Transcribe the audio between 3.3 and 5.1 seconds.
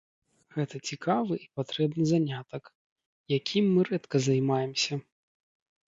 якім мы рэдка займаемся.